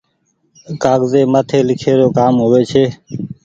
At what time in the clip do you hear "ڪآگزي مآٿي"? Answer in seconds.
0.83-1.59